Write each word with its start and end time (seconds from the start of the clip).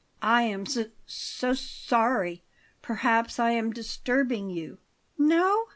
"I 0.23 0.41
am 0.41 0.61
s 0.61 0.79
so 1.05 1.53
sorry. 1.53 2.43
Perhaps 2.81 3.37
I 3.37 3.51
am 3.51 3.71
disturbing 3.71 4.49
you?" 4.49 4.79
"No. 5.19 5.67